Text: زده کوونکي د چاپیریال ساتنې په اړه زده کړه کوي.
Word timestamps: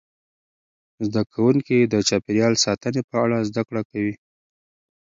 زده 1.05 1.21
کوونکي 1.33 1.77
د 1.83 1.95
چاپیریال 2.09 2.53
ساتنې 2.65 3.01
په 3.09 3.15
اړه 3.23 3.37
زده 3.49 3.61
کړه 3.67 3.81
کوي. 3.91 4.15